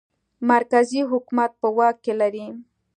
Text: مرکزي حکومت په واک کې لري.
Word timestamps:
مرکزي 0.51 1.01
حکومت 1.11 1.51
په 1.61 1.67
واک 1.77 1.95
کې 2.03 2.13
لري. 2.21 2.47